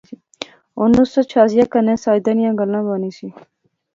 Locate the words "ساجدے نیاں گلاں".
2.03-2.83